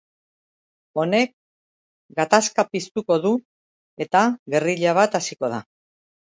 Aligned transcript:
Honek 1.01 1.35
gatazka 2.21 2.67
piztuko 2.71 3.19
du 3.27 3.35
eta 4.07 4.25
gerrilla 4.57 4.99
bat 5.03 5.23
hasiko 5.23 5.57
da. 5.57 5.65